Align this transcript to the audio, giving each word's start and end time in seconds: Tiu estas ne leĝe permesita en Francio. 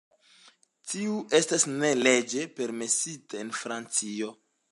Tiu 0.93 1.17
estas 1.41 1.65
ne 1.75 1.91
leĝe 2.01 2.47
permesita 2.61 3.41
en 3.45 3.55
Francio. 3.61 4.35